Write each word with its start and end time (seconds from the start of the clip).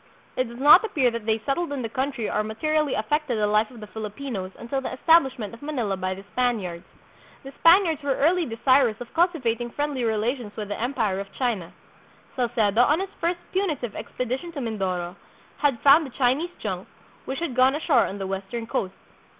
It 0.35 0.45
does 0.47 0.57
not 0.57 0.83
appear 0.83 1.11
that 1.11 1.27
they 1.27 1.37
settled 1.45 1.71
in 1.71 1.83
the 1.83 1.87
country 1.87 2.27
or 2.27 2.41
materially 2.43 2.95
affected 2.95 3.37
the 3.37 3.45
life 3.45 3.69
of 3.69 3.81
the 3.81 3.85
Fili 3.85 4.09
pinos 4.09 4.49
until 4.57 4.81
the 4.81 4.91
establishment 4.91 5.53
of 5.53 5.61
Manila 5.61 5.95
by 5.95 6.15
the 6.15 6.23
Spaniards. 6.31 6.85
The 7.43 7.51
Spaniards 7.59 8.01
were 8.01 8.15
early 8.15 8.47
desirous 8.47 8.99
of 8.99 9.13
cultivating 9.13 9.69
friendly 9.69 10.03
relations 10.03 10.55
with 10.55 10.69
the 10.69 10.81
Empire 10.81 11.19
of 11.19 11.31
China. 11.33 11.71
Salcedo, 12.35 12.81
on 12.81 12.99
his 12.99 13.13
first 13.19 13.37
punitive 13.51 13.95
expedition 13.95 14.51
to 14.53 14.59
Mindoro, 14.59 15.17
had 15.57 15.79
found 15.81 16.07
a 16.07 16.09
Chinese 16.09 16.49
junk, 16.57 16.87
which 17.25 17.37
had 17.37 17.55
gone 17.55 17.75
ashore 17.75 18.07
on 18.07 18.17
the 18.17 18.25
western 18.25 18.65
coast. 18.65 18.95